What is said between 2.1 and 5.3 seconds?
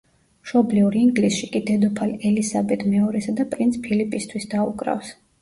ელისაბედ მეორესა და პრინც ფილიპისთვის დაუკრავს.